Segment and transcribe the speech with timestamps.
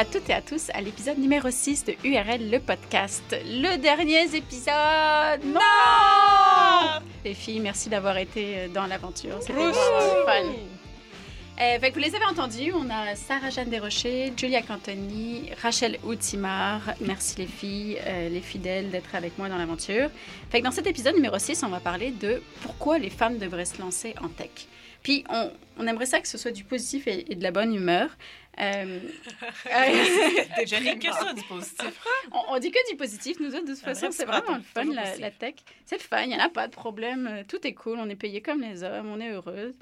[0.00, 3.22] À toutes et à tous à l'épisode numéro 6 de URL, le podcast.
[3.44, 5.60] Le dernier épisode Non
[7.22, 9.36] Les filles, merci d'avoir été euh, dans l'aventure.
[9.40, 10.52] C'était vraiment fun.
[11.60, 16.80] Euh, fait que vous les avez entendus, on a Sarah-Jeanne Desrochers, Julia Cantoni, Rachel Outimar.
[17.02, 20.08] Merci les filles, euh, les fidèles d'être avec moi dans l'aventure.
[20.48, 23.66] Fait que dans cet épisode numéro 6, on va parler de pourquoi les femmes devraient
[23.66, 24.66] se lancer en tech.
[25.02, 27.74] Puis on, on aimerait ça que ce soit du positif et, et de la bonne
[27.74, 28.08] humeur.
[28.58, 28.98] Euh,
[30.66, 32.00] Je n'ai que ça du positif.
[32.32, 34.62] on, on dit que du positif, nous autres, de toute Ah, façon, c'est vraiment le
[34.62, 35.54] fun, la, la tech.
[35.86, 38.08] C'est le fun, il n'y en a pas de problème, euh, tout est cool, on
[38.08, 39.74] est payé comme les hommes, on est heureuse.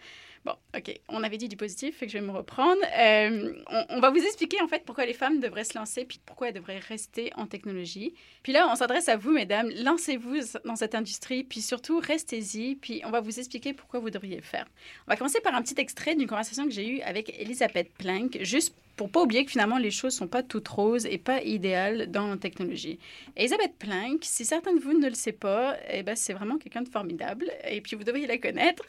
[0.48, 2.80] Bon, ok, on avait dit du positif, fait que je vais me reprendre.
[2.96, 3.52] Euh,
[3.90, 6.54] on, va vous expliquer en fait pourquoi les femmes devraient se lancer, puis pourquoi elles
[6.54, 8.14] devraient rester en technologie.
[8.42, 13.02] Puis là, on s'adresse à vous, mesdames, lancez-vous dans cette industrie, puis surtout, restez-y, puis
[13.04, 14.64] on va vous expliquer pourquoi vous devriez le faire.
[15.06, 18.38] On va commencer par un petit extrait d'une conversation que j'ai eue avec Elisabeth Plank,
[18.40, 22.10] juste pour pas oublier que finalement les choses sont pas toutes roses et pas idéales
[22.10, 22.98] dans la technologie.
[23.36, 26.82] Elisabeth Plank, si certains de vous ne le savent pas, eh ben, c'est vraiment quelqu'un
[26.82, 28.84] de formidable et puis vous devriez la connaître.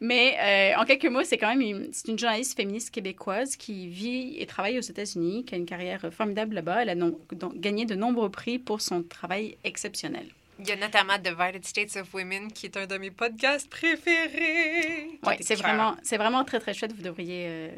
[0.00, 3.88] Mais euh, en quelques mots, c'est quand même une, c'est une journaliste féministe québécoise qui
[3.88, 6.82] vit et travaille aux États-Unis, qui a une carrière formidable là-bas.
[6.82, 10.26] Elle a non- donc gagné de nombreux prix pour son travail exceptionnel.
[10.60, 15.18] Il y a notamment Divided States of Women, qui est un de mes podcasts préférés.
[15.24, 16.92] Ouais, c'est vraiment, c'est vraiment très très chouette.
[16.92, 17.70] Vous devriez, euh,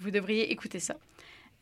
[0.00, 0.96] vous devriez écouter ça.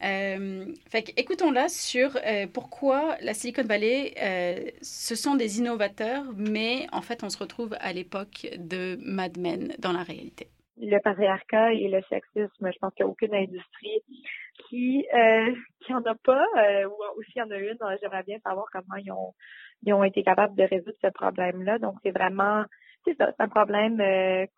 [0.04, 6.86] Euh, fait écoutons-la sur euh, pourquoi la Silicon Valley, euh, ce sont des innovateurs, mais
[6.92, 10.48] en fait, on se retrouve à l'époque de Mad Men dans la réalité.
[10.76, 12.70] le patriarcat et le sexisme.
[12.72, 14.02] Je pense qu'il n'y a aucune industrie
[14.68, 16.46] qui euh, qui en a pas,
[16.86, 17.78] ou aussi il y en a une.
[18.00, 19.34] J'aimerais bien savoir comment ils ont
[19.84, 21.78] ils ont été capables de résoudre ce problème-là.
[21.78, 22.64] Donc c'est vraiment
[23.04, 24.02] c'est un problème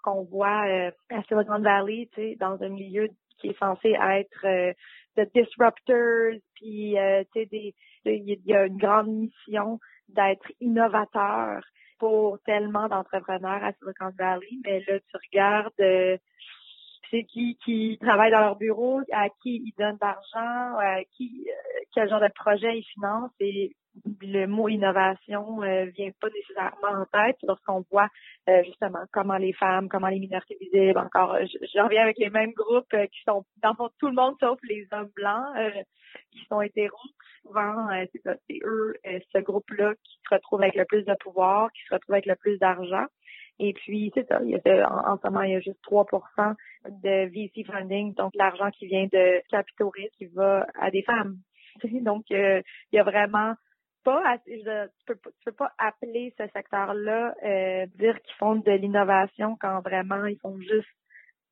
[0.03, 0.65] qu'on voit
[1.11, 4.75] à Silicon Valley, tu sais, dans un milieu qui est censé être
[5.17, 11.63] de disruptors, puis euh, tu sais, il y a une grande mission d'être innovateur
[11.99, 16.19] pour tellement d'entrepreneurs à Silicon Valley, mais là, tu regardes euh,
[17.11, 21.81] c'est qui qui travaille dans leur bureau, à qui ils donnent d'argent, à qui euh,
[21.95, 23.75] quel genre de projet ils financent et
[24.23, 28.09] le mot innovation euh, vient pas nécessairement en tête lorsqu'on voit
[28.49, 32.19] euh, justement comment les femmes, comment les minorités visibles, encore euh, je, je reviens avec
[32.19, 35.57] les mêmes groupes euh, qui sont dans fond, tout le monde sauf les hommes blancs
[35.57, 35.71] euh,
[36.33, 36.97] qui sont hétéros
[37.43, 41.15] souvent, euh, c'est ça, c'est eux, ce groupe-là, qui se retrouve avec le plus de
[41.21, 43.05] pouvoir, qui se retrouve avec le plus d'argent.
[43.59, 45.79] Et puis, c'est ça, il y a en, en ce moment, il y a juste
[45.89, 46.55] 3%
[46.89, 51.37] de VC funding, donc l'argent qui vient de capitaux risques qui va à des femmes.
[52.03, 52.63] Donc, euh,
[52.93, 53.55] il y a vraiment
[54.05, 59.81] tu peux, tu peux pas appeler ce secteur-là, euh, dire qu'ils font de l'innovation quand
[59.81, 60.89] vraiment ils font juste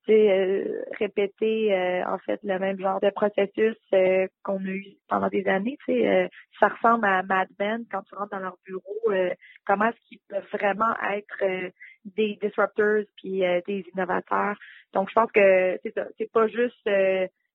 [0.09, 5.29] euh, répéter euh, en fait le même genre de processus euh, qu'on a eu pendant
[5.29, 5.79] des années.
[5.89, 6.27] Euh,
[6.59, 9.13] ça ressemble à Mad Men quand tu rentres dans leur bureau.
[9.13, 9.31] euh,
[9.65, 11.71] comment est-ce qu'ils peuvent vraiment être
[12.05, 14.57] des disruptors puis des innovateurs.
[14.93, 16.07] Donc je pense que c'est ça.
[16.19, 16.85] C'est pas juste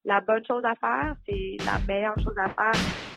[0.05, 3.16] la bonne chose à faire, c'est la meilleure chose à faire.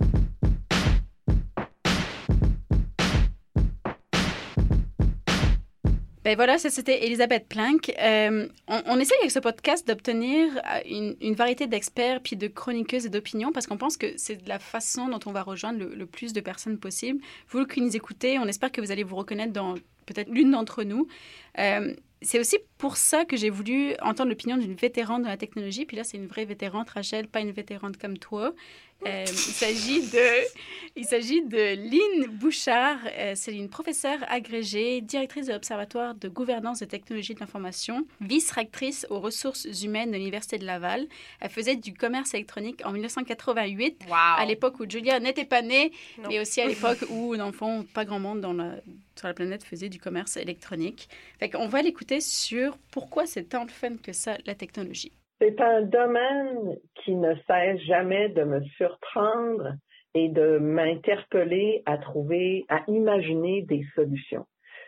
[6.22, 7.90] Ben voilà, c'était Elisabeth Plank.
[7.98, 13.06] Euh, on, on essaye avec ce podcast d'obtenir euh, une, variété d'experts puis de chroniqueuses
[13.06, 15.94] et d'opinions parce qu'on pense que c'est de la façon dont on va rejoindre le,
[15.94, 17.20] le plus de personnes possible.
[17.48, 20.82] Vous qui nous écoutez, on espère que vous allez vous reconnaître dans peut-être l'une d'entre
[20.82, 21.06] nous.
[21.58, 25.86] Euh, c'est aussi pour ça que j'ai voulu entendre l'opinion d'une vétérante de la technologie.
[25.86, 28.52] Puis là, c'est une vraie vétérante, Rachel, pas une vétérante comme toi.
[29.06, 30.26] Euh, il s'agit de,
[30.96, 32.98] il s'agit de Lynn Bouchard.
[33.16, 39.06] Euh, c'est une professeure agrégée, directrice de l'Observatoire de gouvernance de technologie de l'information, vice-rectrice
[39.10, 41.06] aux ressources humaines de l'Université de Laval.
[41.40, 44.14] Elle faisait du commerce électronique en 1988, Wow.
[44.14, 46.28] à l'époque où Julia n'était pas née, Non.
[46.28, 48.74] mais aussi à l'époque où, dans le fond, pas grand monde dans la,
[49.16, 51.08] sur la planète faisait du commerce électronique.
[51.38, 55.12] Fait qu'on va l'écouter sur pourquoi c'est tant de fun que ça, la technologie.
[55.40, 59.72] C'est un domaine qui ne cesse jamais de me surprendre
[60.12, 64.44] et de m'interpeller à trouver, à imaginer des solutions.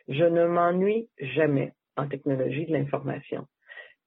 [0.09, 3.47] Je ne m'ennuie jamais en technologie de l'information.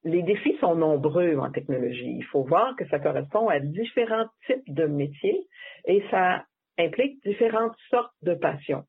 [0.04, 2.14] Les défis sont nombreux en technologie.
[2.16, 5.48] Il faut voir que ça correspond à différents types de métiers
[5.86, 6.44] et ça
[6.78, 8.84] implique différentes sortes de passions.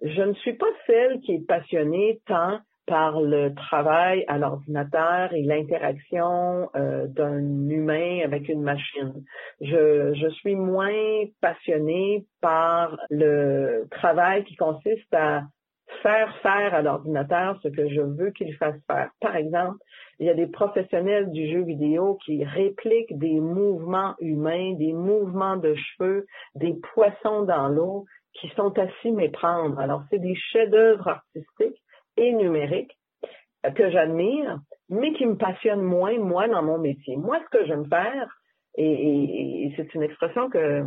[0.00, 5.42] je ne suis pas celle qui est passionnée tant par le travail à l'ordinateur et
[5.42, 9.24] l'interaction euh, d'un humain avec une machine.
[9.60, 15.42] Je, je suis moins passionnée par le travail qui consiste à
[16.02, 19.10] faire faire à l'ordinateur ce que je veux qu'il fasse faire.
[19.20, 19.78] Par exemple,
[20.18, 25.56] il y a des professionnels du jeu vidéo qui répliquent des mouvements humains, des mouvements
[25.56, 28.04] de cheveux, des poissons dans l'eau
[28.34, 29.78] qui sont à s'y méprendre.
[29.78, 31.83] Alors, c'est des chefs-d'œuvre artistiques
[32.16, 32.96] et numériques
[33.76, 34.58] que j'admire,
[34.88, 37.16] mais qui me passionnent moins, moi, dans mon métier.
[37.16, 38.28] Moi, ce que j'aime faire,
[38.76, 40.84] et, et c'est une expression que,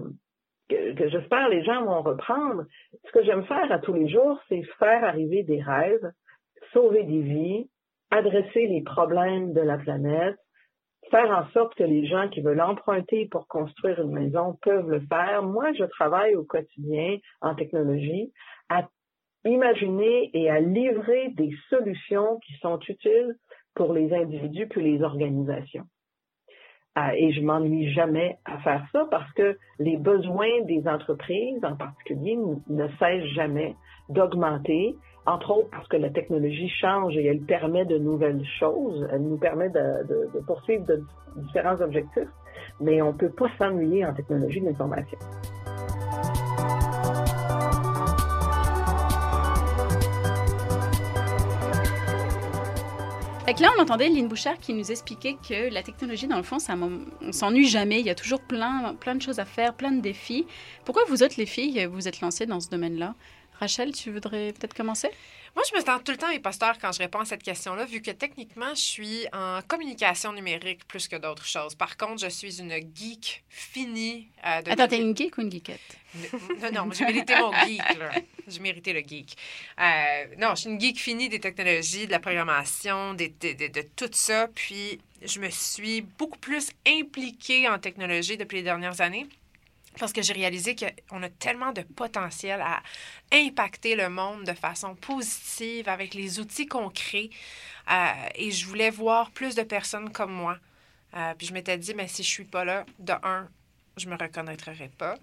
[0.69, 2.65] que, que j'espère les gens vont reprendre,
[3.05, 6.11] ce que j'aime faire à tous les jours, c'est faire arriver des rêves,
[6.73, 7.69] sauver des vies,
[8.11, 10.37] adresser les problèmes de la planète,
[11.09, 14.99] faire en sorte que les gens qui veulent emprunter pour construire une maison peuvent le
[15.01, 15.43] faire.
[15.43, 18.31] Moi, je travaille au quotidien en technologie
[18.69, 18.87] à
[19.47, 23.35] imaginer et à livrer des solutions qui sont utiles
[23.75, 25.85] pour les individus puis les organisations.
[26.97, 31.75] Euh, et je m'ennuie jamais à faire ça parce que les besoins des entreprises en
[31.75, 33.75] particulier ne cessent jamais
[34.09, 34.95] d'augmenter,
[35.27, 39.37] entre autres parce que la technologie change et elle permet de nouvelles choses, elle nous
[39.37, 41.03] permet de, de, poursuivre de
[41.35, 42.29] différents objectifs,
[42.79, 45.19] mais on ne peut pas s'ennuyer en technologie de l'information.
[53.47, 56.59] Fait là, on entendait Lynn Bouchard qui nous expliquait que la technologie, dans le fond,
[56.59, 58.01] ça, on s'ennuie jamais.
[58.01, 60.45] Il y a toujours plein, plein de choses à faire, plein de défis.
[60.83, 63.15] Pourquoi vous autres, les filles, vous êtes lancées dans ce domaine-là?
[63.57, 65.07] Rachel, tu voudrais peut-être commencer?
[65.57, 67.99] Moi, je me sens tout le temps imposteur quand je réponds à cette question-là, vu
[68.03, 71.73] que techniquement, je suis en communication numérique plus que d'autres choses.
[71.73, 74.29] Par contre, je suis une geek finie.
[74.45, 75.97] Euh, de Attends, t'es une geek ou une geekette?
[76.61, 78.11] Non, non, j'ai mérité mon geek, là.
[78.47, 79.35] J'ai mérité le geek.
[79.79, 83.81] Euh, non, je suis une geek finie des technologies, de la programmation, de, de, de
[83.95, 84.49] tout ça.
[84.53, 89.25] Puis, je me suis beaucoup plus impliquée en technologie depuis les dernières années
[89.99, 92.81] parce que j'ai réalisé qu'on a tellement de potentiel à
[93.31, 97.29] impacter le monde de façon positive avec les outils qu'on crée.
[97.91, 100.57] Euh, et je voulais voir plus de personnes comme moi.
[101.15, 103.47] Euh, puis je m'étais dit, mais si je suis pas là, de un,
[103.97, 105.15] je me reconnaîtrai pas.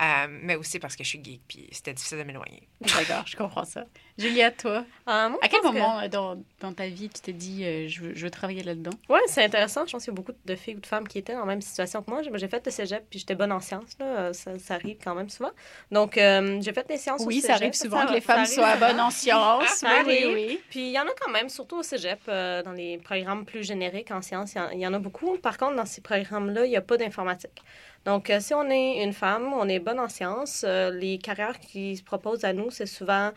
[0.00, 2.66] Euh, mais aussi parce que je suis geek, puis c'était difficile de m'éloigner.
[2.80, 3.84] D'accord, je comprends ça.
[4.16, 8.00] Julia, toi, euh, à quel moment euh, dans, dans, ta vie tu t'es dit je,
[8.00, 8.92] veux, je, veux, travailler là-dedans?
[9.10, 9.84] Oui, c'est intéressant.
[9.86, 11.46] Je pense qu'il y a beaucoup de filles ou de femmes qui étaient dans la
[11.46, 12.22] même situation que moi.
[12.22, 13.98] J'ai fait le cégep, puis j'étais bonne en sciences.
[13.98, 14.32] Là.
[14.32, 15.50] Ça, ça, arrive quand même souvent.
[15.90, 17.42] Donc, j'ai fait des sciences oui, au cégep.
[17.42, 19.84] Oui, ça arrive souvent que les femmes soient bonnes en sciences.
[20.06, 20.60] oui, oui, oui.
[20.70, 24.10] Puis il y en a quand même, surtout au cégep, dans les programmes plus génériques
[24.10, 25.36] en sciences, il y, en a beaucoup.
[25.36, 27.62] Par contre, dans ces programmes-là, il n'y a pas d'informatique.
[28.04, 31.60] Donc, euh, si on est une femme, on est bonne en sciences, euh, les carrières
[31.60, 33.30] qui se proposent à nous, c'est souvent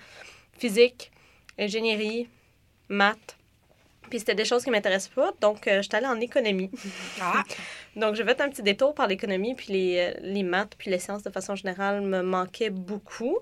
[0.58, 1.12] physique,
[1.60, 2.28] ingénierie,
[2.90, 3.38] maths.
[4.10, 6.72] Puis c'était des choses qui ne m'intéressent pas, donc euh, j'étais allée en économie.
[7.22, 7.44] Ah.
[7.96, 11.24] donc, je vais un petit détour par l'économie, puis les, les maths, puis les sciences
[11.24, 13.38] de façon générale me manquaient beaucoup.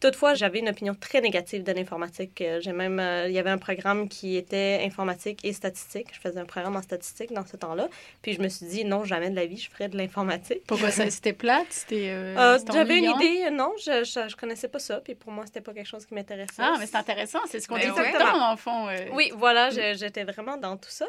[0.00, 2.40] Toutefois, j'avais une opinion très négative de l'informatique.
[2.40, 6.06] Euh, j'ai même, euh, il y avait un programme qui était informatique et statistique.
[6.12, 7.88] Je faisais un programme en statistique dans ce temps-là.
[8.22, 10.62] Puis je me suis dit, non, jamais de la vie, je ferais de l'informatique.
[10.68, 11.10] Pourquoi ça?
[11.10, 11.66] C'était plate?
[11.70, 12.10] C'était.
[12.10, 15.00] Euh, j'avais une idée, non, je, je, connaissais pas ça.
[15.00, 16.62] Puis pour moi, c'était pas quelque chose qui m'intéressait.
[16.62, 17.40] Ah, mais c'est intéressant.
[17.48, 18.88] C'est ce qu'on dit tout le temps, en fond.
[19.12, 21.06] Oui, voilà, j'étais vraiment dans tout ça.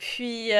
[0.00, 0.50] Puis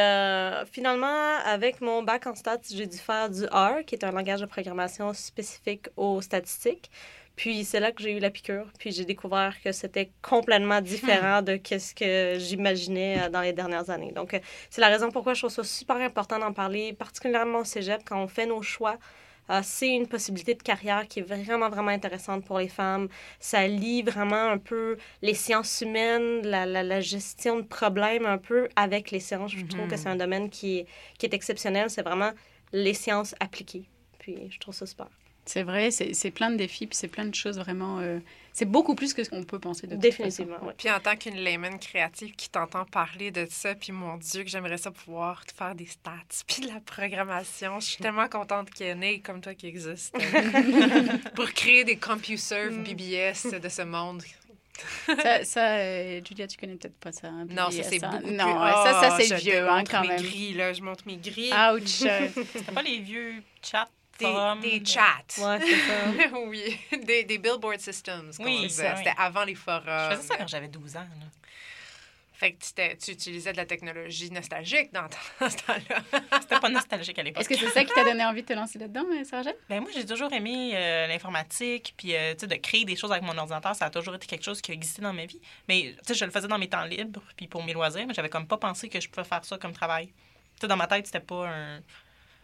[0.71, 4.41] finalement, avec mon bac en stats, j'ai dû faire du R, qui est un langage
[4.41, 6.91] de programmation spécifique aux statistiques.
[7.41, 8.67] Puis c'est là que j'ai eu la piqûre.
[8.79, 13.89] Puis j'ai découvert que c'était complètement différent de ce que j'imaginais euh, dans les dernières
[13.89, 14.13] années.
[14.13, 17.65] Donc, euh, c'est la raison pourquoi je trouve ça super important d'en parler, particulièrement au
[17.65, 18.99] cégep, quand on fait nos choix.
[19.51, 23.09] Euh, c'est une possibilité de carrière qui est vraiment, vraiment intéressante pour les femmes.
[23.41, 28.69] Ça lie vraiment un peu les sciences humaines, la, la, gestion de problèmes un peu
[28.77, 29.53] avec les sciences.
[29.53, 30.87] Je trouve que c'est un domaine qui est,
[31.19, 31.91] qui est exceptionnel.
[31.91, 32.31] C'est vraiment
[32.73, 33.89] les sciences appliquées.
[34.19, 35.09] Puis je trouve ça super.
[35.51, 37.99] C'est vrai, c'est plein de défis, puis c'est plein de choses vraiment.
[37.99, 38.21] Euh,
[38.53, 40.59] c'est beaucoup plus que ce qu'on peut penser de Définitivement.
[40.79, 44.49] Puis en tant qu'une layman créative qui t'entend parler de ça, puis mon Dieu, que
[44.49, 46.13] j'aimerais ça pouvoir faire des stats,
[46.47, 47.81] puis de la programmation.
[47.81, 50.17] Je suis tellement contente qu'il y ait une comme toi qui existe
[51.35, 52.85] pour créer des CompuServe, mm.
[52.85, 54.23] BBS de ce monde.
[55.07, 57.27] ça, ça euh, Julia, tu connais peut-être pas ça.
[57.27, 58.21] Hein, non, ça, c'est hein?
[58.23, 61.51] beaucoup Non, ça, ça c'est vieux, hein, quand mes Gris, là, je montre mes gris.
[61.75, 62.05] Ouch!
[62.05, 63.89] C'était pas les vieux chats
[64.61, 65.03] des, chats.
[65.39, 66.39] Ouais, c'est ça.
[66.47, 68.31] oui, des, des, billboard systems.
[68.41, 69.83] Oui, c'était avant les forums.
[69.87, 71.07] Je faisais ça quand j'avais 12 ans.
[72.41, 76.21] Fait que tu, utilisais de la technologie nostalgique dans, ton- dans ce temps-là.
[76.41, 77.43] C'était pas nostalgique à l'époque.
[77.43, 79.57] Est-ce que c'est ça qui t'a donné envie de te lancer là-dedans, euh, Sarah-Jeanne?
[79.69, 83.13] Ben moi, j'ai toujours aimé euh, l'informatique, puis euh, tu sais, de créer des choses
[83.13, 85.39] avec mon ordinateur, ça a toujours été quelque chose qui a existé dans ma vie.
[85.69, 88.15] Mais tu sais, je le faisais dans mes temps libres, puis pour mes loisirs, mais
[88.15, 90.07] j'avais comme pas pensé que je pouvais faire ça comme travail.
[90.07, 91.81] Tu sais, dans ma tête, c'était pas un...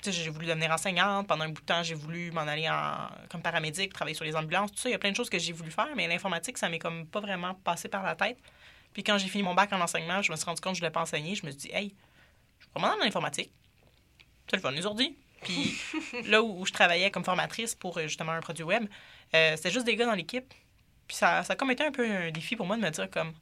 [0.03, 1.26] J'ai voulu devenir enseignante.
[1.26, 3.09] Pendant un bout de temps, j'ai voulu m'en aller en...
[3.29, 4.88] comme paramédic, travailler sur les ambulances, tout ça.
[4.88, 7.07] Il y a plein de choses que j'ai voulu faire, mais l'informatique, ça m'est comme
[7.07, 8.38] pas vraiment passé par la tête.
[8.93, 10.81] Puis quand j'ai fini mon bac en enseignement, je me suis rendu compte que je
[10.81, 11.35] voulais pas enseigner.
[11.35, 11.95] Je me suis dit, hey,
[12.61, 13.53] je vraiment dans l'informatique.
[14.49, 15.17] C'est le fun, les ordi.
[15.43, 15.76] Puis
[16.26, 18.87] là où, où je travaillais comme formatrice pour euh, justement un produit web,
[19.35, 20.53] euh, c'était juste des gars dans l'équipe.
[21.07, 23.11] Puis ça, ça a comme été un peu un défi pour moi de me dire
[23.11, 23.33] comme,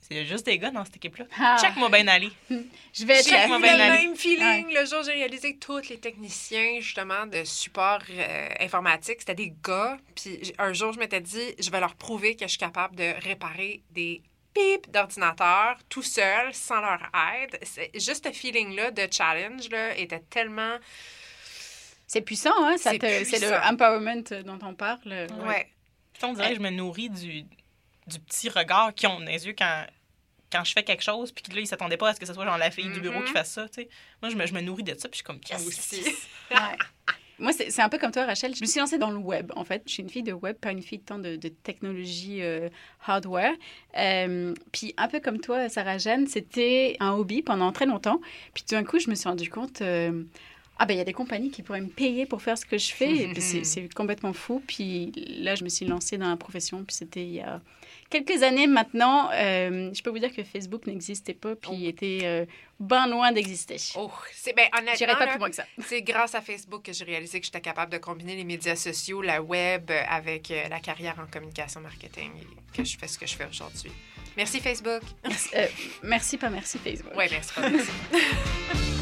[0.00, 1.24] c'est juste des gars dans cette équipe-là.
[1.38, 1.56] Ah.
[1.60, 2.30] Check-moi bien aller.
[2.48, 4.06] Je vais eu moi le ben aller.
[4.06, 8.48] même feeling le jour où j'ai réalisé que tous les techniciens, justement, de support euh,
[8.60, 9.96] informatique, c'était des gars.
[10.14, 13.14] Puis un jour, je m'étais dit, je vais leur prouver que je suis capable de
[13.24, 14.22] réparer des
[14.54, 17.10] pipes d'ordinateur tout seul, sans leur
[17.42, 17.58] aide.
[17.62, 20.76] C'est- Juste ce feeling-là de challenge là, était tellement...
[22.06, 22.76] C'est puissant, hein?
[22.78, 25.00] C'est le empowerment dont on parle.
[25.06, 25.68] euh, Ouais.
[26.14, 27.44] Puis on dirait que je me nourris du,
[28.06, 29.84] du petit regard qu'ils ont dans les yeux quand,
[30.52, 32.32] quand je fais quelque chose, puis que là, ils s'attendaient pas à ce que ce
[32.34, 33.36] soit genre la fille du bureau qui Mhm.
[33.36, 33.88] fasse ça, tu sais.
[34.22, 36.02] Moi, je me, je me nourris de ça, puis je suis comme, yes, Moi aussi.
[36.50, 36.78] Ouais.
[37.38, 38.54] Moi, c'est c'est un peu comme toi, Rachel.
[38.54, 39.82] Je me suis lancée dans le web, en fait.
[39.86, 42.70] Je suis une fille de web, pas une fille tant de, de technologie euh,
[43.06, 43.52] hardware.
[43.98, 48.22] Euh, puis, un peu comme toi, Sarah Jeanne, c'était un hobby pendant très longtemps.
[48.54, 49.82] Puis, tout d'un coup, je me suis rendu compte.
[49.82, 50.22] euh,
[50.78, 52.76] ah ben il y a des compagnies qui pourraient me payer pour faire ce que
[52.78, 53.28] je fais.
[53.64, 54.62] C'est complètement fou.
[54.66, 56.84] Puis là, je me suis lancée dans la profession.
[56.84, 57.60] Puis c'était il y a
[58.10, 59.30] quelques années maintenant.
[59.32, 61.56] Euh, je peux vous dire que Facebook n'existait pas.
[61.56, 62.46] Puis il était euh,
[62.80, 63.76] bien loin d'exister.
[63.96, 65.64] Oh, c'est ben honnêtement, pas là, plus loin que ça.
[65.86, 69.22] c'est grâce à Facebook que j'ai réalisé que j'étais capable de combiner les médias sociaux,
[69.22, 73.18] la web, euh, avec euh, la carrière en communication marketing et que je fais ce
[73.18, 73.92] que je fais aujourd'hui.
[74.36, 75.02] Merci Facebook.
[76.02, 77.12] Merci, pas merci Facebook.
[77.16, 77.54] Oui, merci.
[77.54, 77.90] pas merci.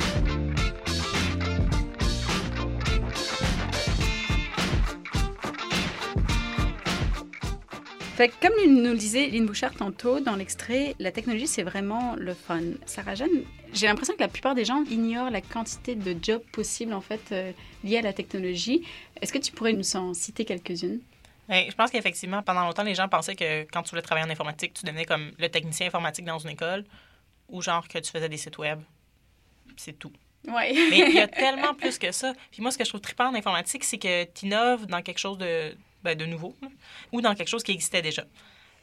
[8.14, 12.14] Fait que comme nous le disait Lynn Bouchard tantôt dans l'extrait, la technologie c'est vraiment
[12.14, 12.60] le fun.
[12.86, 13.42] Sarah Jeanne,
[13.72, 17.32] j'ai l'impression que la plupart des gens ignorent la quantité de jobs possibles en fait
[17.32, 17.50] euh,
[17.82, 18.86] liés à la technologie.
[19.20, 21.00] Est-ce que tu pourrais nous en citer quelques-unes?
[21.48, 24.30] Ben, je pense qu'effectivement, pendant longtemps, les gens pensaient que quand tu voulais travailler en
[24.30, 26.84] informatique, tu devenais comme le technicien informatique dans une école
[27.48, 28.80] ou genre que tu faisais des sites web.
[29.76, 30.12] C'est tout.
[30.46, 30.72] Ouais.
[30.88, 32.32] Mais il y a tellement plus que ça.
[32.52, 35.18] Puis moi, ce que je trouve trippant en informatique, c'est que tu innoves dans quelque
[35.18, 36.68] chose de, ben, de nouveau là,
[37.12, 38.22] ou dans quelque chose qui existait déjà.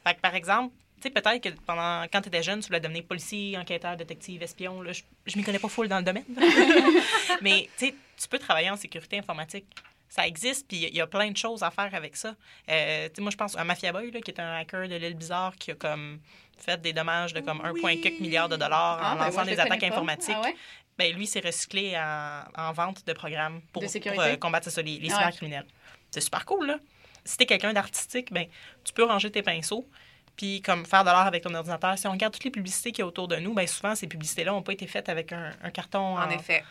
[0.06, 2.80] Fait que, par exemple, tu sais, peut-être que pendant, quand tu étais jeune, tu voulais
[2.80, 4.82] devenir policier, enquêteur, détective, espion.
[4.82, 6.24] Là, je, je m'y connais pas full dans le domaine.
[7.40, 7.92] Mais tu
[8.30, 9.64] peux travailler en sécurité informatique.
[10.08, 12.34] Ça existe, puis il y a plein de choses à faire avec ça.
[12.68, 15.56] Euh, moi, je pense à Mafia Boy, là, qui est un hacker de l'île Bizarre
[15.56, 16.20] qui a comme
[16.58, 19.82] fait des dommages de comme 1,4 milliard de dollars en Ah, ben, lançant des attaques
[19.84, 20.34] informatiques.
[20.36, 20.54] Ah ouais?
[20.98, 24.22] Ben, lui, s'est recyclé en, en vente de programmes pour, De pour, sécurité?
[24.22, 25.18] euh, combattre ça, les, les Ah ouais.
[25.22, 25.66] cybercriminels.
[26.10, 26.76] C'est super cool, là.
[27.24, 28.46] Si t'es quelqu'un d'artistique, ben,
[28.84, 29.88] tu peux ranger tes pinceaux,
[30.36, 31.96] puis comme faire de l'art avec ton ordinateur.
[31.98, 34.06] Si on regarde toutes les publicités qu'il y a autour de nous, ben, souvent, ces
[34.06, 36.64] publicités-là n'ont pas été faites avec un, un carton En effet.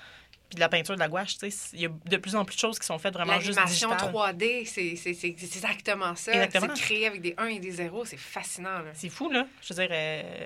[0.49, 1.37] puis de la peinture, de la gouache.
[1.37, 1.69] tu sais.
[1.73, 3.97] Il y a de plus en plus de choses qui sont faites vraiment juste digitales.
[4.11, 6.33] 3D, c'est c'est- c'est- c'est exactement ça.
[6.33, 6.75] Exactement.
[6.75, 8.03] C'est créé avec des 1 et des 0.
[8.03, 8.79] C'est fascinant.
[8.79, 8.91] Là.
[8.93, 9.47] C'est fou, là.
[9.61, 10.45] Je veux dire, euh,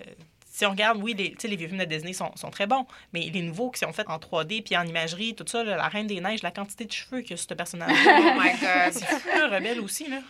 [0.56, 3.30] si on regarde, oui, les, les vieux films de Disney sont, sont très bons, mais
[3.30, 6.08] les nouveaux qui sont faits en 3D puis en imagerie, tout ça, là, la Reine
[6.08, 8.94] des Neiges, la quantité de cheveux que ce personnage Oh my God.
[8.94, 10.22] C'est fou, là, Rebelle aussi, là.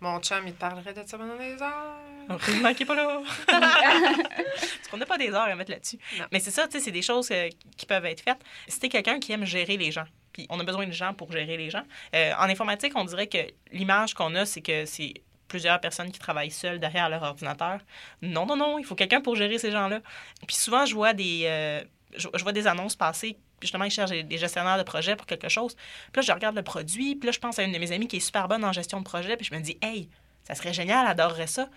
[0.00, 2.38] Mon chum, il te parlerait de ça pendant des heures.
[2.46, 3.20] Qu'il n'est pas là.
[3.46, 5.98] Parce qu'on n'a pas des heures à mettre là-dessus.
[6.32, 8.40] Mais c'est ça, tu sais, c'est des choses euh, qui peuvent être faites.
[8.66, 11.30] Si t'es quelqu'un qui aime gérer les gens, puis on a besoin de gens pour
[11.30, 13.38] gérer les gens, euh, en informatique, on dirait que
[13.70, 15.12] l'image qu'on a, c'est que c'est
[15.48, 17.80] plusieurs personnes qui travaillent seules derrière leur ordinateur.
[18.22, 20.00] Non, non, non, il faut quelqu'un pour gérer ces gens-là.
[20.46, 21.82] Puis souvent, je vois des, euh,
[22.16, 25.48] je, vois des annonces passer, justement, ils cherchent des- des gestionnaires de projet pour quelque
[25.48, 25.74] chose.
[26.12, 28.08] Puis là, je regarde le produit, puis là, je pense à une de mes amies
[28.08, 30.08] qui est super bonne en gestion de projet, puis je me dis, hey,
[30.44, 31.68] ça serait génial, elle adorerait ça.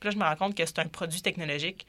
[0.00, 1.86] Puis là, je me rends compte que c'est un produit technologique.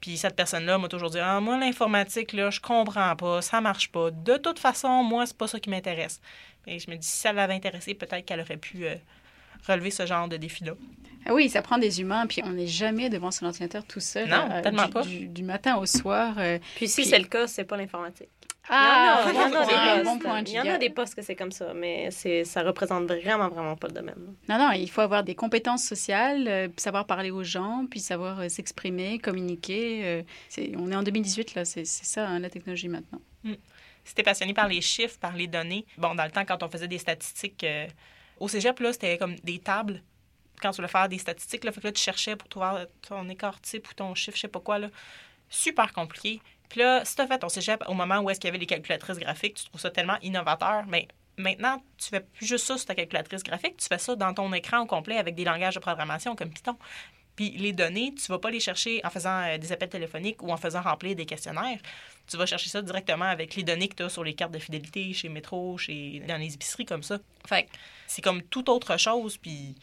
[0.00, 3.90] Puis cette personne-là m'a toujours dit Ah, moi, l'informatique, là, je comprends pas, ça marche
[3.90, 4.10] pas.
[4.10, 6.20] De toute façon, moi, c'est pas ça qui m'intéresse.
[6.66, 8.94] Et je me dis, si ça l'avait intéressé, peut-être qu'elle aurait pu euh,
[9.66, 10.72] relever ce genre de défi-là.
[11.26, 14.28] Ah oui, ça prend des humains, puis on n'est jamais devant son ordinateur tout seul.
[14.28, 15.02] Non, euh, tellement du, pas.
[15.02, 16.34] Du, du matin au soir.
[16.38, 16.58] euh.
[16.76, 18.28] Puis si Puis- c'est le cas, c'est pas l'informatique.
[18.70, 20.52] Ah, il y en a, il y en a bon des point, postes.
[20.52, 23.48] il y en a des postes que c'est comme ça, mais c'est ça représente vraiment,
[23.48, 24.14] vraiment pas le domaine.
[24.46, 28.40] Non, non, il faut avoir des compétences sociales, euh, savoir parler aux gens, puis savoir
[28.40, 30.02] euh, s'exprimer, communiquer.
[30.04, 33.20] euh, c'est- on est en 2018, là, c'est ça, hein, la technologie maintenant.
[34.04, 36.68] Si t'es passionné par les chiffres, par les données, bon, dans le temps, quand on
[36.68, 37.86] faisait des statistiques, euh,
[38.40, 40.02] au cégep, là, c'était comme des tables.
[40.60, 43.60] Quand tu voulais faire des statistiques, là, fait que tu cherchais pour trouver ton écart
[43.60, 44.88] type ou ton chiffre, je sais pas quoi, là.
[45.48, 46.40] super compliqué.
[46.68, 48.58] Puis là, si tu as fait ton cégep au moment où est-ce qu'il y avait
[48.58, 52.76] les calculatrices graphiques, tu trouves ça tellement innovateur, mais maintenant, tu fais plus juste ça
[52.76, 55.76] sur ta calculatrice graphique, tu fais ça dans ton écran au complet avec des langages
[55.76, 56.76] de programmation comme Python.
[57.38, 60.50] Puis les données, tu vas pas les chercher en faisant euh, des appels téléphoniques ou
[60.50, 61.78] en faisant remplir des questionnaires.
[62.26, 64.58] Tu vas chercher ça directement avec les données que tu as sur les cartes de
[64.58, 67.20] fidélité chez Métro, chez dans les épiceries comme ça.
[67.46, 67.68] Fait
[68.08, 69.76] c'est comme toute autre chose, puis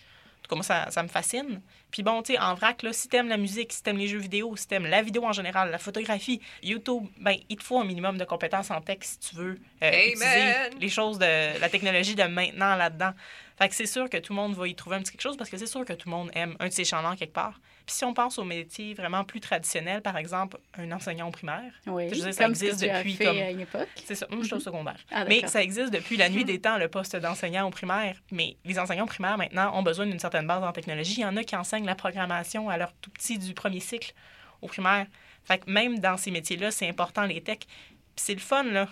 [0.47, 1.61] comme ça, ça me fascine.
[1.91, 4.19] Puis bon, tu sais, en vrac, là, si t'aimes la musique, si t'aimes les jeux
[4.19, 7.85] vidéo, si t'aimes la vidéo en général, la photographie, YouTube, ben, il te faut un
[7.85, 12.15] minimum de compétences en texte si tu veux euh, utiliser les choses de la technologie
[12.15, 13.11] de maintenant là-dedans.
[13.57, 15.37] Fait que c'est sûr que tout le monde va y trouver un petit quelque chose
[15.37, 17.59] parce que c'est sûr que tout le monde aime un de ces champs quelque part.
[17.85, 21.71] Puis si on pense aux métiers vraiment plus traditionnels, par exemple, un enseignant au primaire,
[21.85, 23.87] Oui, Je veux dire, ça existe depuis fait comme- à une époque.
[24.05, 24.25] c'est ça.
[24.29, 24.97] Moi, je suis au secondaire.
[25.11, 28.17] Ah, mais ça existe depuis la nuit des temps, le poste d'enseignant au primaire.
[28.31, 31.15] Mais les enseignants primaires, maintenant, ont besoin d'une certaine base en technologie.
[31.17, 34.13] Il y en a qui enseignent la programmation à leur tout petit du premier cycle
[34.61, 35.05] au primaire.
[35.43, 37.67] Fait que même dans ces métiers-là, c'est important, les techs.
[37.67, 38.87] Puis c'est le fun, là.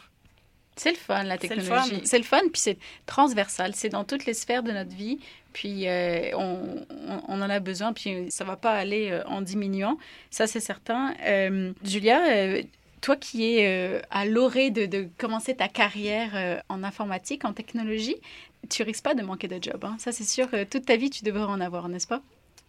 [0.76, 2.02] C'est le fun, la technologie.
[2.04, 3.74] C'est le fun, puis c'est transversal.
[3.76, 5.20] C'est dans toutes les sphères de notre vie.
[5.54, 6.86] Puis euh, on,
[7.28, 9.98] en a besoin, puis ça va pas aller euh, en diminuant.
[10.32, 11.14] Ça, c'est certain.
[11.26, 12.64] Euh, Julia, euh,
[13.02, 18.16] toi qui es à l'orée de, de commencer ta carrière en informatique, en technologie,
[18.70, 19.84] tu risques pas de manquer de job.
[19.84, 19.98] hein.
[20.00, 20.48] Ça, c'est sûr.
[20.72, 22.22] toute ta vie, tu devrais en avoir, n'est-ce pas?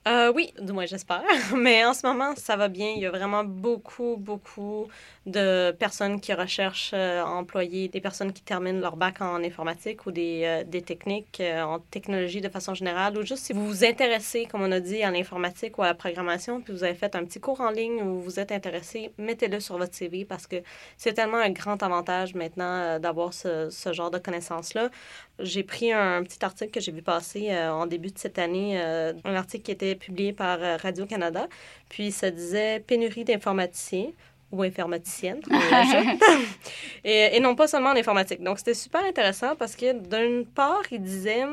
[0.06, 1.22] Euh, oui, du moins j'espère.
[1.56, 2.90] Mais en ce moment, ça va bien.
[2.94, 4.88] Il y a vraiment beaucoup, beaucoup
[5.26, 10.04] de personnes qui recherchent euh, à employer des personnes qui terminent leur bac en informatique
[10.04, 13.16] ou des, euh, des techniques euh, en technologie de façon générale.
[13.16, 15.94] Ou juste si vous vous intéressez, comme on a dit, à l'informatique ou à la
[15.94, 19.60] programmation, puis vous avez fait un petit cours en ligne ou vous êtes intéressé, mettez-le
[19.60, 20.56] sur votre CV parce que
[20.98, 24.90] c'est tellement un grand avantage maintenant d'avoir ce, ce genre de connaissances-là.
[25.38, 29.34] J'ai pris un petit article que j'ai vu passer en début de cette année, un
[29.34, 31.48] article qui était publié par euh, Radio-Canada,
[31.88, 34.10] puis ça disait pénurie d'informaticiens
[34.52, 35.44] ou l'ajoute.
[37.04, 38.42] et, et non pas seulement en informatique.
[38.42, 41.44] Donc c'était super intéressant parce que d'une part, il disait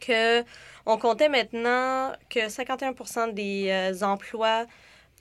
[0.00, 0.42] que
[0.84, 4.66] on comptait maintenant que 51% des euh, emplois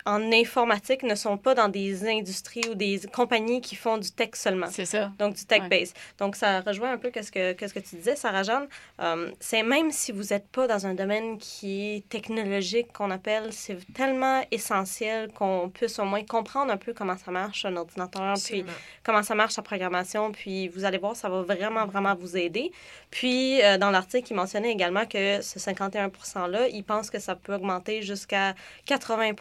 [0.05, 4.31] en informatique ne sont pas dans des industries ou des compagnies qui font du tech
[4.33, 4.67] seulement.
[4.69, 5.11] C'est ça.
[5.17, 5.95] Donc, du tech-based.
[6.17, 8.67] Donc, ça rejoint un peu qu'est-ce que, qu'est-ce que tu disais, Sarah-Jeanne.
[9.01, 13.51] Euh, c'est même si vous n'êtes pas dans un domaine qui est technologique, qu'on appelle,
[13.51, 18.35] c'est tellement essentiel qu'on puisse au moins comprendre un peu comment ça marche un ordinateur,
[18.43, 18.65] puis
[19.03, 22.71] comment ça marche la programmation, puis vous allez voir, ça va vraiment, vraiment vous aider.
[23.09, 27.53] Puis, euh, dans l'article, il mentionnait également que ce 51%-là, il pense que ça peut
[27.53, 29.33] augmenter jusqu'à 80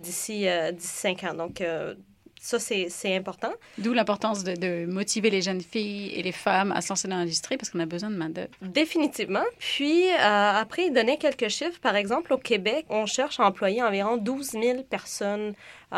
[0.00, 1.34] d'ici euh, d'ici 5 ans.
[1.34, 1.94] Donc, euh,
[2.44, 3.52] ça, c'est important.
[3.78, 7.16] D'où l'importance de, de motiver les jeunes filles et les femmes à se lancer dans
[7.16, 8.50] l'industrie parce qu'on a besoin de main-d'œuvre.
[8.60, 9.44] Définitivement.
[9.58, 11.80] Puis, euh, après, donnait quelques chiffres.
[11.80, 15.54] Par exemple, au Québec, on cherche à employer environ 12 000 personnes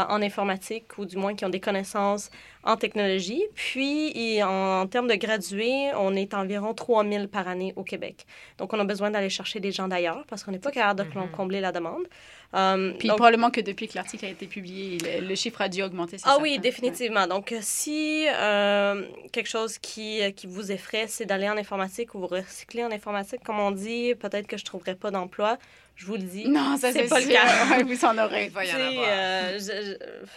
[0.09, 2.31] en informatique ou du moins qui ont des connaissances
[2.65, 3.43] en technologie.
[3.55, 8.27] Puis, en, en termes de gradués, on est environ 3 000 par année au Québec.
[8.59, 11.19] Donc, on a besoin d'aller chercher des gens d'ailleurs parce qu'on n'est pas capable de
[11.19, 11.31] Mhm.
[11.31, 12.03] combler la demande.
[12.55, 15.69] Euh, Puis donc- probablement que depuis que l'article a été publié, le, le chiffre a
[15.69, 16.17] dû augmenter.
[16.23, 16.43] Ah certain.
[16.43, 17.27] oui, définitivement.
[17.27, 22.15] Donc, euh, si euh, quelque chose qui, euh, qui vous effraie, c'est d'aller en informatique
[22.15, 25.59] ou vous recycler en informatique, comme on dit, peut-être que je ne trouverai pas d'emploi.
[25.97, 26.47] Je vous le dis.
[26.47, 27.77] Non, ça C'est pas le cas.
[27.79, 28.45] Ouais, vous en aurez.
[28.45, 29.07] Il va y en Tu sais, avoir.
[29.09, 29.87] euh, je-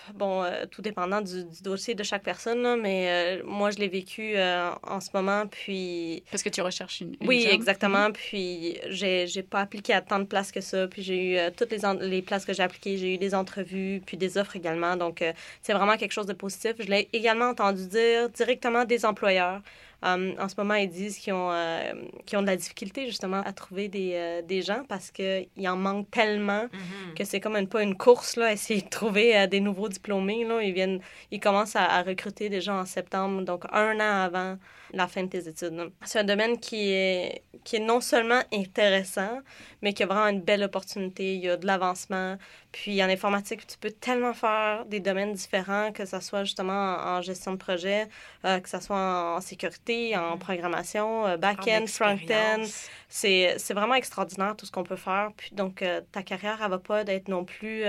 [0.07, 3.69] je- bon, euh, tout dépendant du, du dossier de chaque personne, là, mais euh, moi,
[3.69, 6.23] je l'ai vécu euh, en ce moment, puis...
[6.31, 7.15] Parce que tu recherches une.
[7.19, 7.51] une Oui, job.
[7.51, 8.09] exactement.
[8.11, 10.87] Puis j'ai j'ai pas appliqué à tant de places que ça.
[10.87, 12.97] Puis j'ai eu euh, toutes les, les places que j'ai appliquées.
[12.97, 14.95] J'ai eu des entrevues, puis des offres également.
[14.95, 16.73] Donc euh, c'est vraiment quelque chose de positif.
[16.79, 19.61] Je l'ai également entendu dire directement des employeurs.
[20.05, 21.91] Euh, en ce moment, ils disent qu'ils ont, euh,
[22.25, 25.75] qu'ils ont de la difficulté justement à trouver des, euh, des gens parce qu'il en
[25.75, 27.15] manque tellement Mhm.
[27.15, 30.45] que c'est comme une, pas une course, là, essayer de trouver euh, des nouveaux diplômés.
[30.45, 30.62] Là.
[30.63, 34.57] Ils, viennent, ils commencent à, à recruter des gens en septembre, donc un an avant
[34.93, 35.91] la fin de tes études.
[36.04, 39.39] C'est un domaine qui est, qui est non seulement intéressant,
[39.82, 41.36] mais qui a vraiment une belle opportunité.
[41.36, 42.38] Il y a de l'avancement.
[42.71, 47.17] Puis en informatique, tu peux tellement faire des domaines différents, que ce soit justement en,
[47.17, 48.08] en gestion de projet,
[48.45, 52.63] euh, que ce soit en, en sécurité, en programmation, euh, En back-end, front-end.
[53.08, 55.32] C'est vraiment extraordinaire tout ce qu'on peut faire.
[55.38, 57.84] Puis donc, euh, ta carrière, elle va pas d'être non plus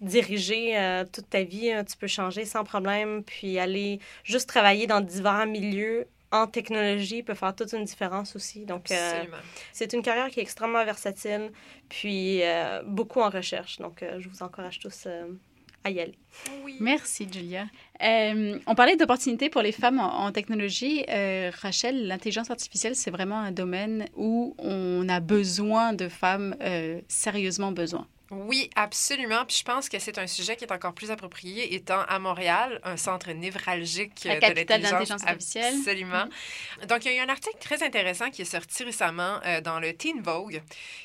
[0.00, 1.72] dirigée euh, toute ta vie.
[1.72, 1.84] hein.
[1.84, 7.34] Tu peux changer sans problème, puis aller juste travailler dans divers milieux en technologie peut
[7.34, 8.64] faire toute une différence aussi.
[8.64, 9.24] Donc, euh,
[9.72, 11.50] c'est une carrière qui est extrêmement versatile,
[11.88, 13.78] puis euh, beaucoup en recherche.
[13.78, 15.26] Donc, euh, je vous encourage tous euh,
[15.84, 16.18] à y aller.
[16.64, 16.76] Oui.
[16.80, 17.66] Merci, Julia.
[18.02, 21.04] Euh, on parlait d'opportunités pour les femmes en, en technologie.
[21.08, 27.00] Euh, Rachel, l'intelligence artificielle, c'est vraiment un domaine où on a besoin de femmes, euh,
[27.08, 28.06] sérieusement besoin.
[28.30, 29.44] Oui, absolument.
[29.46, 32.80] Puis je pense que c'est un sujet qui est encore plus approprié étant à Montréal,
[32.84, 35.74] un centre névralgique La de capitale de l'intelligence artificielle.
[35.78, 36.24] Absolument.
[36.88, 39.80] Donc, il y a eu un article très intéressant qui est sorti récemment euh, dans
[39.80, 40.62] le Teen Vogue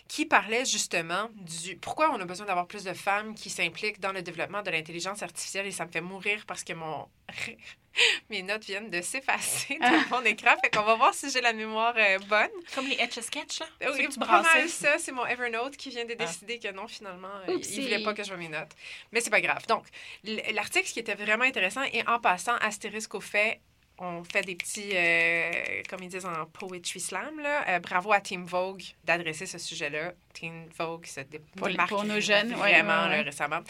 [0.08, 4.12] qui parlait justement du pourquoi on a besoin d'avoir plus de femmes qui s'impliquent dans
[4.12, 5.66] le développement de l'intelligence artificielle.
[5.66, 7.08] Et ça me fait mourir parce que mon
[8.30, 10.56] mes notes viennent de s'effacer de mon écran.
[10.64, 12.50] Fait qu'on va voir si j'ai la mémoire euh, bonne.
[12.74, 13.66] Comme les Etch a Sketch, là.
[13.94, 14.98] Oui, tu pas mal ça.
[14.98, 16.26] C'est mon Evernote qui vient de Ah.
[16.26, 18.72] décider que non, finalement, euh, il ne voulait pas que je vois mes notes.
[19.12, 19.66] Mais c'est pas grave.
[19.68, 19.86] Donc,
[20.24, 23.60] l'article, ce qui était vraiment intéressant, et en passant, astérisque au fait,
[24.04, 27.68] on fait des petits, euh, comme ils disent en poetry slam, là.
[27.70, 30.14] Euh, bravo à Team Vogue d'adresser ce sujet-là.
[30.34, 33.18] Team Vogue se démarque pour nos jeunes, vraiment ouais, ouais.
[33.18, 33.62] là, récemment.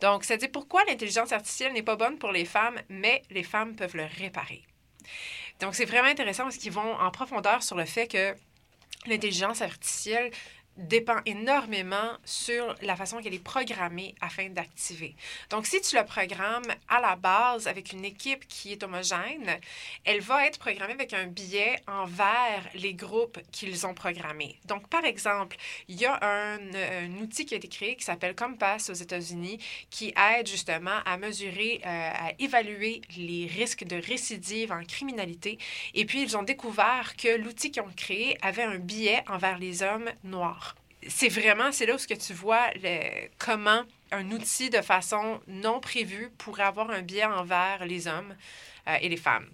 [0.00, 3.74] Donc, ça dit pourquoi l'intelligence artificielle n'est pas bonne pour les femmes, mais les femmes
[3.74, 4.62] peuvent le réparer.
[5.60, 8.34] Donc, c'est vraiment intéressant parce qu'ils vont en profondeur sur le fait que
[9.06, 10.30] l'intelligence artificielle
[10.76, 15.14] dépend énormément sur la façon qu'elle est programmée afin d'activer.
[15.50, 19.58] Donc, si tu le programmes à la base avec une équipe qui est homogène,
[20.04, 24.56] elle va être programmée avec un biais envers les groupes qu'ils ont programmés.
[24.64, 25.56] Donc, par exemple,
[25.88, 29.58] il y a un, un outil qui a été créé qui s'appelle Compass aux États-Unis
[29.90, 35.58] qui aide justement à mesurer, euh, à évaluer les risques de récidive en criminalité.
[35.94, 39.82] Et puis, ils ont découvert que l'outil qu'ils ont créé avait un biais envers les
[39.82, 40.69] hommes noirs.
[41.08, 43.82] C'est vraiment, c'est là où ce que tu vois le- comment
[44.12, 48.36] un outil de façon non prévue pourrait avoir un biais envers les hommes
[48.88, 49.48] euh, et les femmes.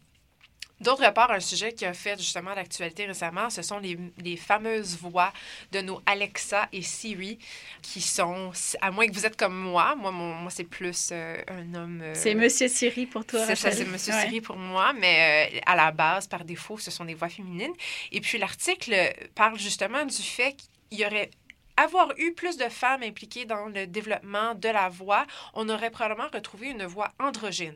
[0.78, 4.98] D'autre part, un sujet qui a fait justement l'actualité récemment, ce sont les, les fameuses
[4.98, 5.32] voix
[5.72, 7.38] de nos Alexa et Siri
[7.80, 11.40] qui sont, à moins que vous êtes comme moi, moi, mon- moi c'est plus euh,
[11.48, 12.00] un homme...
[12.02, 14.20] euh, C'est Monsieur Siri pour toi, c'est ça, c'est Monsieur Ouais.
[14.22, 17.72] Siri pour moi, mais euh, à la base, par défaut, ce sont des voix féminines.
[18.12, 18.94] Et puis l'article
[19.34, 20.56] parle justement du fait
[20.90, 21.30] qu'il y aurait
[21.76, 26.28] avoir eu plus de femmes impliquées dans le développement de la voix, on aurait probablement
[26.32, 27.74] retrouvé une voix androgyne.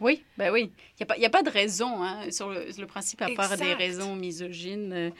[0.00, 0.72] Oui, ben oui.
[0.98, 3.28] Il n'y a, pas- y a pas de raison hein, sur le, le principe, à
[3.36, 4.92] part des raisons misogynes.
[4.92, 5.10] euh,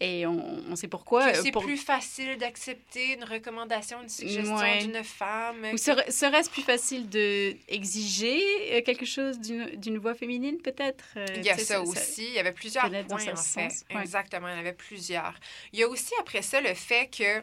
[0.00, 1.30] et on, on sait pourquoi.
[1.30, 4.78] Que euh, c'est pour- plus facile d'accepter une recommandation, une suggestion Ouais.
[4.78, 5.66] d'une femme.
[5.72, 8.40] Ou serait- serait-ce plus facile de exiger
[8.72, 11.04] euh, quelque chose d'une d'une voix féminine, peut-être?
[11.16, 12.24] euh, Il y a ça aussi.
[12.28, 13.36] Il y avait plusieurs points, en fait.
[13.36, 14.00] sens, ouais.
[14.00, 15.34] Exactement, il y en avait plusieurs.
[15.72, 17.42] Il y a aussi, après ça, le fait que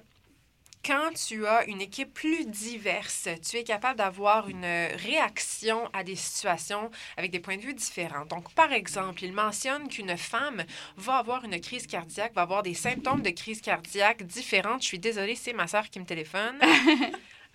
[0.87, 6.15] quand tu as une équipe plus diverse, tu es capable d'avoir une réaction à des
[6.15, 8.25] situations avec des points de vue différents.
[8.25, 10.63] Donc, par exemple, il mentionne qu'une femme
[10.95, 14.81] va avoir une crise cardiaque, va avoir des symptômes de crise cardiaque différentes.
[14.81, 16.57] Je suis désolée, c'est ma soeur qui me téléphone.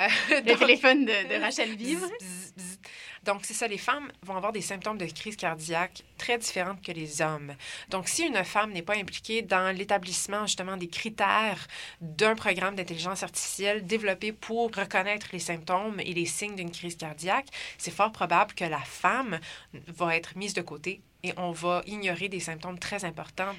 [0.00, 2.08] Euh, Le donc- téléphone de, de Rachel Vivre.
[2.08, 2.71] Bzz, bzz, bzz.
[3.24, 6.92] Donc, c'est ça, les femmes vont avoir des symptômes de crise cardiaque très différents que
[6.92, 7.54] les hommes.
[7.88, 11.68] Donc, si une femme n'est pas impliquée dans l'établissement justement des critères
[12.00, 17.46] d'un programme d'intelligence artificielle développé pour reconnaître les symptômes et les signes d'une crise cardiaque,
[17.78, 19.38] c'est fort probable que la femme
[19.88, 23.54] va être mise de côté et on va ignorer des symptômes très importants.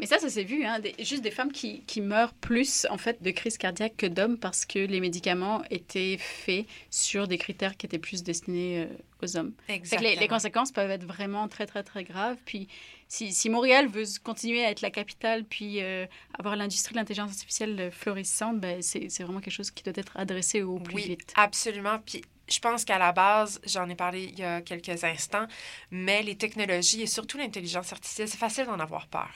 [0.00, 2.98] Mais ça, ça s'est vu, hein, des- juste des femmes qui, qui meurent plus en
[2.98, 7.76] fait de crise cardiaque que d'hommes parce que les médicaments étaient faits sur des critères
[7.76, 9.52] qui étaient plus destinés euh, aux hommes.
[9.68, 12.38] Que les, les conséquences peuvent être vraiment très, très, très graves.
[12.44, 12.66] Puis
[13.06, 16.06] si, si Montréal veut continuer à être la capitale puis euh,
[16.38, 19.92] avoir l'industrie de l'intelligence artificielle euh, florissante, ben, c'est c'est vraiment quelque chose qui doit
[19.96, 21.32] être adressé au plus oui, vite.
[21.36, 22.00] absolument.
[22.04, 25.46] Puis je pense qu'à la base, j'en ai parlé il y a quelques instants,
[25.90, 29.30] mais les technologies et surtout l'intelligence artificielle, c'est facile d'en avoir peur.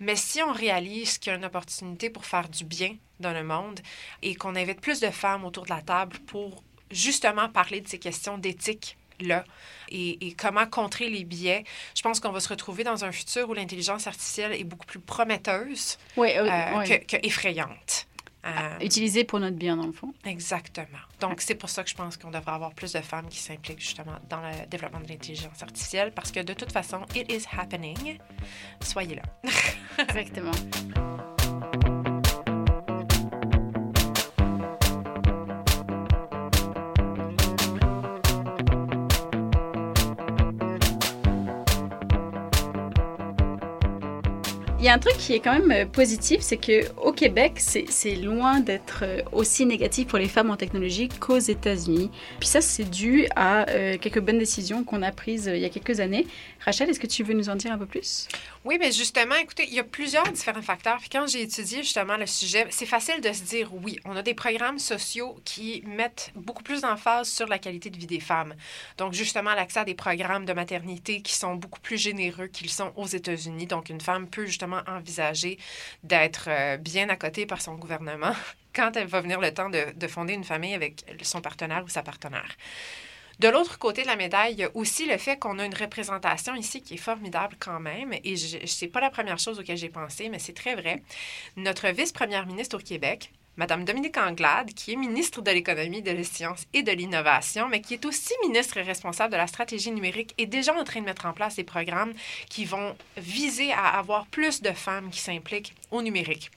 [0.00, 3.42] Mais si on réalise qu'il y a une opportunité pour faire du bien dans le
[3.42, 3.80] monde
[4.22, 7.98] et qu'on invite plus de femmes autour de la table pour justement parler de ces
[7.98, 9.44] questions d'éthique, là
[9.88, 11.64] et, et comment contrer les biais.
[11.94, 15.00] Je pense qu'on va se retrouver dans un futur où l'intelligence artificielle est beaucoup plus
[15.00, 18.06] prometteuse Ouais, euh, euh, que effrayante.
[18.46, 20.14] Euh, Utilisé pour notre bien, dans le fond.
[20.24, 20.98] Exactement.
[21.20, 23.80] Donc, c'est pour ça que je pense qu'on devrait avoir plus de femmes qui s'impliquent
[23.80, 28.18] justement dans le développement de l'intelligence artificielle parce que de toute façon, it is happening.
[28.80, 29.22] Soyez là.
[29.98, 30.52] Exactement.
[44.78, 47.54] Il y a un truc qui est quand même euh, positif, c'est que au Québec,
[47.56, 52.10] c'est loin d'être euh, aussi négatif pour les femmes en technologie qu'aux États-Unis.
[52.38, 55.70] Puis ça, c'est dû à euh, quelques bonnes décisions qu'on a prises il y a
[55.70, 56.26] quelques années.
[56.62, 58.28] Rachel, est-ce que tu veux nous en dire un peu plus?
[58.66, 60.98] Oui, mais justement, écoutez, il y a plusieurs différents facteurs.
[60.98, 64.22] Puis quand j'ai étudié justement le sujet, c'est facile de se dire oui, on a
[64.22, 68.54] des programmes sociaux qui mettent beaucoup plus d'emphase sur la qualité de vie des femmes.
[68.98, 72.92] Donc justement, l'accès à des programmes de maternité qui sont beaucoup plus généreux qu'ils sont
[72.96, 73.66] aux États-Unis.
[73.66, 75.58] Donc une femme peut justement envisager
[76.02, 78.34] d'être euh, bien côté par son gouvernement
[78.74, 81.88] quand elle va venir le temps de, de fonder une famille avec son partenaire ou
[81.88, 82.56] sa partenaire.
[83.38, 85.74] De l'autre côté de la médaille, il y a aussi le fait qu'on a une
[85.74, 88.14] représentation ici qui est formidable quand même.
[88.24, 91.02] Et ce n'est pas la première chose auquel j'ai pensé, mais c'est très vrai.
[91.56, 96.24] Notre vice-première ministre au Québec, Madame Dominique Anglade, qui est ministre de l'Économie, de la
[96.24, 100.44] Science et de l'Innovation, mais qui est aussi ministre responsable de la stratégie numérique, est
[100.44, 102.12] déjà en train de mettre en place des programmes
[102.50, 106.50] qui vont viser à avoir plus de femmes qui s'impliquent au numérique.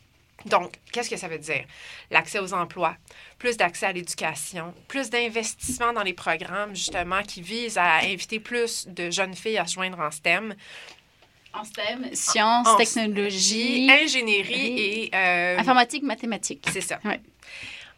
[0.46, 1.66] Donc, qu'est-ce que ça veut dire?
[2.12, 2.96] L'accès aux emplois,
[3.38, 8.88] plus d'accès à l'éducation, plus d'investissement dans les programmes, justement, qui visent à inviter plus
[8.88, 10.56] de jeunes filles à se joindre en STEM.
[11.54, 15.16] En STEM, sciences, technologie, ingénierie et...
[15.16, 16.66] Euh, informatique, mathématiques.
[16.72, 17.00] C'est ça.
[17.04, 17.20] Ouais.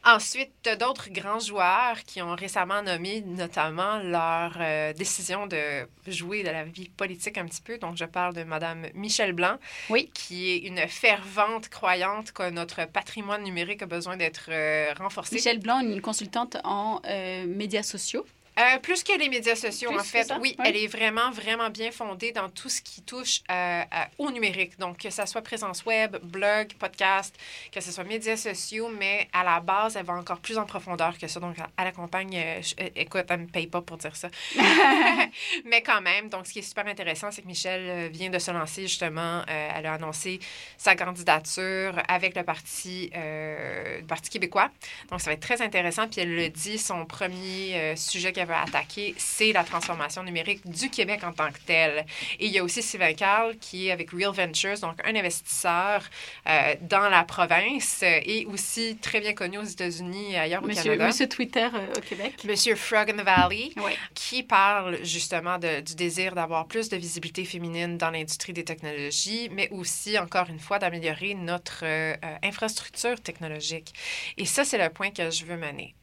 [0.04, 6.50] Ensuite, d'autres grands joueurs qui ont récemment nommé notamment leur euh, décision de jouer de
[6.50, 7.78] la vie politique un petit peu.
[7.78, 9.58] Donc, je parle de Mme Michelle Blanc,
[9.92, 10.10] oui.
[10.12, 15.36] qui est une fervente croyante que notre patrimoine numérique a besoin d'être euh, renforcé.
[15.36, 18.26] Michelle Blanc, une consultante en euh, médias sociaux.
[18.60, 20.32] Euh, plus que les médias sociaux, en fait.
[20.42, 23.84] Oui, elle est vraiment, vraiment bien fondée dans tout ce qui touche euh,
[24.18, 24.78] au numérique.
[24.78, 27.34] Donc, que ce soit présence web, blog, podcast,
[27.72, 31.18] que ce soit médias sociaux, mais à la base, elle va encore plus en profondeur
[31.18, 31.40] que ça.
[31.40, 32.36] Donc, elle accompagne.
[32.36, 32.62] Euh,
[32.96, 34.28] écoute, elle ne me paye pas pour dire ça.
[35.66, 38.52] mais quand même, donc, ce qui est super intéressant, c'est que Michel vient de se
[38.52, 39.44] lancer, justement.
[39.48, 40.40] elle a annoncé
[40.78, 44.70] sa candidature avec le Parti, le Parti québécois.
[45.10, 46.08] Donc, ça va être très intéressant.
[46.10, 51.22] Puis, elle le dit, son premier sujet qu'elle attaquer, c'est la transformation numérique du Québec
[51.24, 52.06] en tant que tel.
[52.40, 56.04] Et il y a aussi Sylvain Carl qui est avec Real Ventures, donc un investisseur
[56.48, 61.08] euh, dans la province et aussi très bien connu aux États-Unis et ailleurs au Canada.
[61.08, 62.44] Monsieur Twitter euh, au Québec.
[62.46, 63.72] Monsieur Frog in the Valley,
[64.14, 69.50] qui parle justement de, du désir d'avoir plus de visibilité féminine dans l'industrie des technologies,
[69.52, 73.94] mais aussi, encore une fois, d'améliorer notre euh, infrastructure technologique.
[74.38, 75.96] Et ça, c'est le point que je veux mener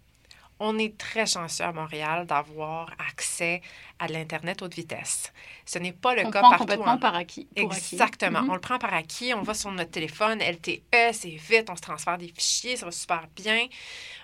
[0.60, 3.62] on est très chanceux à Montréal d'avoir accès
[3.98, 5.32] à l'Internet haute vitesse.
[5.66, 6.64] Ce n'est pas le on cas prend partout.
[6.64, 7.48] complètement par acquis.
[7.56, 8.42] Exactement.
[8.42, 8.50] Mhm.
[8.50, 9.34] On le prend par acquis.
[9.34, 12.92] On va sur notre téléphone, LTE, c'est vite, on se transfère des fichiers, ça va
[12.92, 13.66] super bien.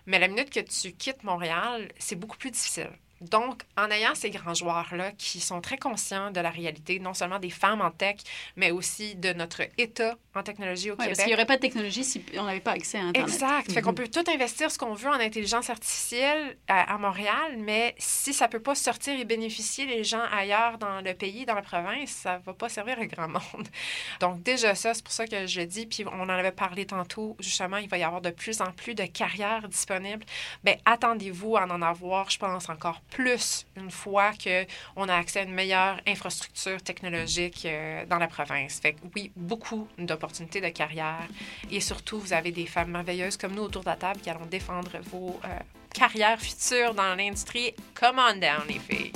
[0.07, 2.90] Mais la minute que tu quittes Montréal, c'est beaucoup plus difficile.
[3.31, 7.39] Donc, en ayant ces grands joueurs-là qui sont très conscients de la réalité, non seulement
[7.39, 8.17] des femmes en tech,
[8.57, 11.11] mais aussi de notre état en technologie au ouais, Québec.
[11.11, 13.33] Parce qu'il n'y aurait pas de technologie si on n'avait pas accès à Internet.
[13.33, 13.73] Exact.
[13.73, 13.87] Fait Mhm.
[13.87, 18.33] qu'on peut tout investir ce qu'on veut en intelligence artificielle à, à, Montréal, mais si
[18.33, 22.11] ça peut pas sortir et bénéficier les gens ailleurs dans le pays, dans la province,
[22.11, 23.69] ça va pas servir à grand monde.
[24.21, 26.85] Donc, déjà ça, c'est pour ça que je le dis, puis on en avait parlé
[26.87, 30.25] tantôt, justement, il va y avoir de plus en plus de carrières disponibles.
[30.65, 35.42] Bien, attendez-vous à en avoir, je pense, encore plus une fois qu'on a accès à
[35.44, 38.81] une meilleure infrastructure technologique euh, dans la province.
[38.81, 41.29] Fait que oui, beaucoup d'opportunités de carrière.
[41.70, 44.46] Et surtout, vous avez des femmes merveilleuses comme nous autour de la table qui allons
[44.46, 45.48] défendre vos euh,
[45.92, 47.72] carrières futures dans l'industrie.
[47.94, 49.12] Come on down, les filles!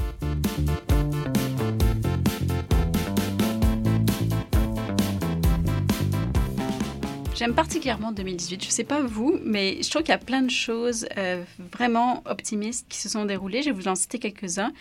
[7.38, 8.62] J'aime particulièrement 2018.
[8.64, 11.44] Je ne sais pas vous, mais je trouve qu'il y a plein de choses euh,
[11.72, 13.62] vraiment optimistes qui se sont déroulées.
[13.62, 14.72] Je vais vous en citer quelques-uns.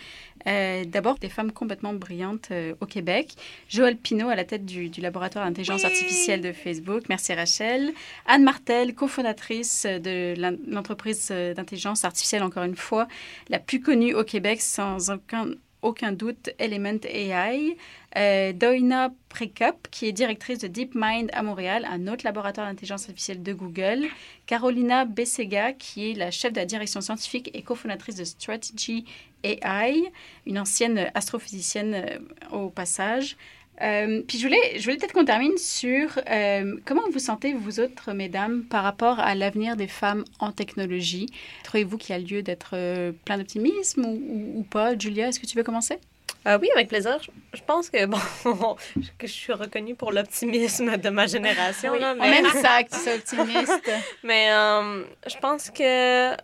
[0.48, 3.34] Euh, D'abord, des femmes complètement brillantes euh, au Québec.
[3.68, 5.86] Joël Pinault à la tête du, du laboratoire d'intelligence oui.
[5.86, 7.04] artificielle de Facebook.
[7.08, 7.92] Merci Rachel.
[8.26, 10.34] Anne Martel, cofondatrice de
[10.66, 13.06] l'entreprise d'intelligence artificielle, encore une fois,
[13.50, 15.46] la plus connue au Québec sans aucun
[15.82, 17.76] aucun doute Element AI.
[18.16, 23.42] Euh, Doina Prekap, qui est directrice de DeepMind à Montréal, un autre laboratoire d'intelligence artificielle
[23.42, 24.06] de Google.
[24.46, 29.04] Carolina Bessega, qui est la chef de la direction scientifique et cofondatrice de Strategy
[29.44, 30.10] AI,
[30.46, 32.18] une ancienne astrophysicienne euh,
[32.50, 33.36] au passage.
[33.80, 37.80] Euh, puis je voulais, je voulais peut-être qu'on termine sur euh, comment vous sentez, vous
[37.80, 41.26] autres, mesdames, par rapport à l'avenir des femmes en technologie?
[41.64, 44.98] Trouvez-vous qu'il y a lieu d'être euh, plein d'optimisme ou, ou, ou, pas?
[44.98, 45.98] Julia, est-ce que tu veux commencer?
[46.46, 47.18] Euh, oui, avec plaisir.
[47.20, 48.18] Je, je, pense que, bon,
[49.18, 51.92] que je suis reconnue pour l'optimisme de ma génération.
[51.92, 52.38] Oui, là, mais...
[52.38, 53.90] Aime ça que tu sois optimiste.
[54.22, 56.34] mais euh, je pense que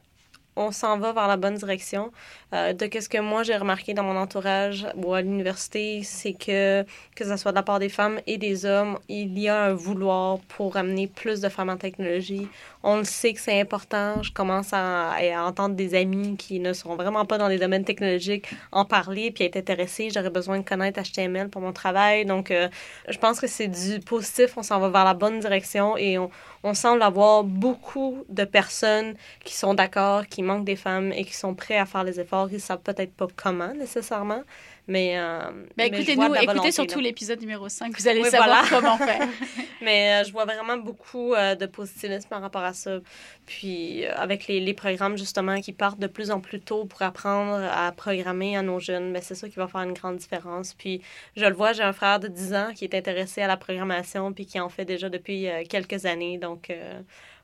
[0.56, 2.12] on s'en va vers la bonne direction.
[2.54, 6.84] Euh, de ce que moi j'ai remarqué dans mon entourage ou à l'université, c'est que
[7.16, 9.74] que ce soit de la part des femmes et des hommes, il y a un
[9.74, 12.46] vouloir pour amener plus de femmes en technologie.
[12.82, 14.22] On le sait que c'est important.
[14.22, 18.48] Je commence à, entendre des amis qui ne sont vraiment pas dans les domaines technologiques
[18.72, 20.10] en parler puis être intéressés.
[20.14, 22.26] J'aurais besoin de connaître HTML pour mon travail.
[22.26, 22.68] Donc, euh,
[23.08, 24.56] je pense que c'est du positif.
[24.56, 26.30] On s'en va vers la bonne direction et on,
[26.62, 29.14] on semble avoir beaucoup de personnes
[29.44, 32.18] qui sont d'accord, qui qu'il manque des femmes et qui sont prêts à faire les
[32.18, 32.43] efforts.
[32.52, 34.42] Ils savent peut-être pas comment nécessairement,
[34.86, 35.14] mais.
[35.16, 38.80] Euh, Ben, mais écoutez-nous, la écoutez surtout l'épisode numéro 5, vous allez Oui, savoir voilà.
[38.80, 39.28] comment faire.
[39.82, 43.00] Mais euh, je vois vraiment beaucoup euh, de positivisme par rapport à ça.
[43.44, 47.02] Puis euh, avec les, les programmes justement qui partent de plus en plus tôt pour
[47.02, 50.74] apprendre à programmer à nos jeunes, ben, c'est ça qui va faire une grande différence.
[50.74, 51.02] Puis
[51.36, 54.32] je le vois, j'ai un frère de 10 ans qui est intéressé à la programmation
[54.32, 56.38] puis qui en fait déjà depuis euh, quelques années.
[56.38, 57.00] Donc euh,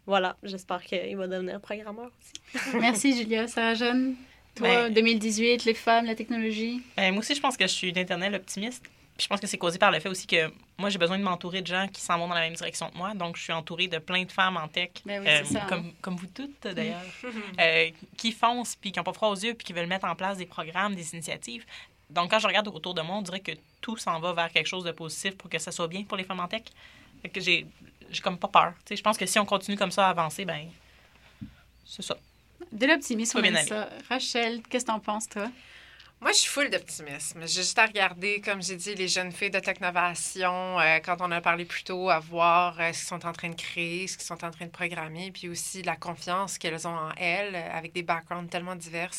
[0.06, 2.72] voilà, j'espère qu'il va devenir programmeur aussi.
[2.80, 4.14] Merci Julia, Sarah Jeanne.
[4.60, 6.82] Toi, Ben- 2018, les femmes, la technologie?
[6.98, 8.82] Euh, moi aussi, je pense que je suis une éternelle optimiste.
[9.16, 11.22] Puis je pense que c'est causé par le fait aussi que moi, j'ai besoin de
[11.22, 13.14] m'entourer de gens qui s'en vont dans la même direction que moi.
[13.14, 15.82] Donc, je suis entourée de plein de femmes en tech, Ben oui, euh, hein.
[16.02, 17.00] comme, vous toutes d'ailleurs,
[17.58, 20.14] euh, qui foncent, puis qui n'ont pas froid aux yeux, puis qui veulent mettre en
[20.14, 21.64] place des programmes, des initiatives.
[22.10, 24.66] Donc, quand je regarde autour de moi, on dirait que tout s'en va vers quelque
[24.66, 26.62] chose de positif pour que ça soit bien pour les femmes en tech.
[27.22, 27.66] Fait que j'ai
[28.22, 28.72] comme pas peur.
[28.78, 30.68] Tu sais, je pense que si on continue comme ça à avancer, ben
[31.84, 32.16] c'est ça.
[32.72, 33.88] De l'optimisme, on aime ça.
[34.08, 35.50] Rachel, qu'est-ce que t'en penses, toi?
[36.22, 37.40] Moi, je suis full d'optimisme.
[37.46, 41.30] J'ai juste à regarder, comme j'ai dit, les jeunes filles de Technovation, euh, quand on
[41.30, 44.18] a parlé plus tôt, à voir euh, ce qu'ils sont en train de créer, ce
[44.18, 47.72] qu'ils sont en train de programmer, puis aussi la confiance qu'elles ont en elles, euh,
[47.72, 49.14] avec des backgrounds tellement divers.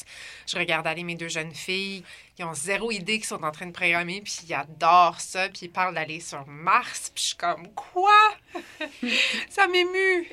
[0.46, 2.04] Je regarde aller mes deux jeunes filles,
[2.38, 5.62] ils ont zéro idée qu'ils sont en train de programmer, puis ils adorent ça, puis
[5.64, 8.12] ils parlent d'aller sur Mars, puis je suis comme, quoi?
[9.50, 10.30] ça m'émue!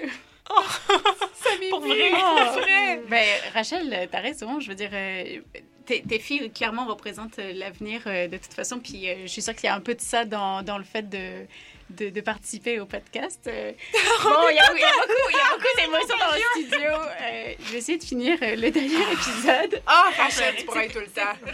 [1.34, 1.70] Ça m'émue!
[1.70, 2.11] Pour vrai?
[2.11, 3.02] Pour vrai!
[3.08, 4.61] Ben, Rachel, t'as raison.
[4.61, 5.40] Je veux dire, euh,
[5.88, 8.78] tes, tes filles, clairement, représentent euh, l'avenir euh, de toute façon.
[8.78, 10.84] Puis euh, je suis sûre qu'il y a un peu de ça dans, dans le
[10.84, 11.46] fait de,
[11.90, 13.40] de, de participer au podcast.
[13.46, 13.72] Euh,
[14.22, 16.90] bon, il y a, beaucoup, d'émotions dans le studio.
[16.90, 19.83] Euh, je vais essayer de finir euh, le dernier épisode.
[19.87, 21.48] Ah, Rachel, tu pourras tout le temps.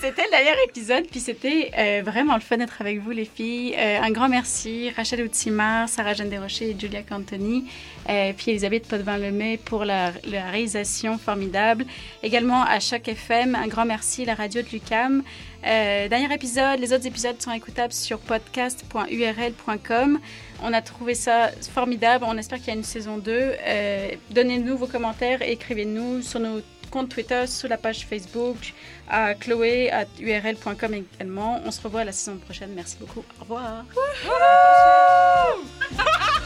[0.00, 3.74] C'était le dernier épisode, puis c'était euh, vraiment le fun d'être avec vous, les filles.
[3.76, 7.66] Un grand merci, Rachel Outimar, Sarah Jeanne Desrochers et Julia Cantoni,
[8.06, 11.84] puis Elisabeth Potvin-Lemay pour la, la réalisation formidable.
[12.22, 15.22] Également à Choc FM, un grand merci, la radio de Lucam.
[15.64, 20.18] Euh, dernier épisode, les autres épisodes sont écoutables sur podcast.url.com.
[20.62, 22.24] On a trouvé ça formidable.
[22.26, 23.32] On espère qu'il y a une saison 2.
[23.32, 28.74] Euh, Donnez-nous vos commentaires et écrivez-nous sur nos comptes Twitter, sur la page Facebook,
[29.08, 31.60] à chloé à url.com également.
[31.64, 32.70] On se revoit la saison prochaine.
[32.74, 33.24] Merci beaucoup.
[33.40, 33.84] Au revoir.